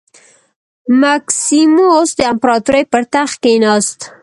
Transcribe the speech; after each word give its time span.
مکسیموس 1.01 2.09
د 2.17 2.21
امپراتورۍ 2.31 2.83
پر 2.91 3.03
تخت 3.13 3.35
کېناست 3.43 3.99